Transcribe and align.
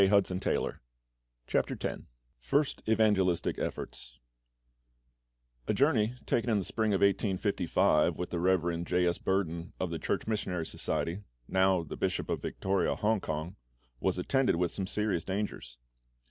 CHAPTER 0.01 0.79
X 1.79 2.01
FIRST 2.39 2.81
EVANGELISTIC 2.87 3.59
EFFORTS 3.59 4.19
A 5.67 5.75
JOURNEY 5.75 6.15
taken 6.25 6.49
in 6.49 6.57
the 6.57 6.63
spring 6.63 6.91
of 6.95 7.01
1855 7.01 8.15
with 8.15 8.31
the 8.31 8.39
Rev. 8.39 8.83
J. 8.83 9.05
S. 9.05 9.19
Burden 9.19 9.73
of 9.79 9.91
the 9.91 9.99
Church 9.99 10.25
Missionary 10.25 10.65
Society 10.65 11.21
(now 11.47 11.83
the 11.83 11.97
Bishop 11.97 12.31
of 12.31 12.41
Victoria, 12.41 12.95
Hong 12.95 13.19
kong) 13.19 13.57
was 13.99 14.17
attended 14.17 14.55
with 14.55 14.71
some 14.71 14.87
serious 14.87 15.23
dangers. 15.23 15.77